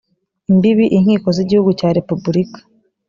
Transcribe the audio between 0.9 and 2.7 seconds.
inkiko z igihugu cya repubulika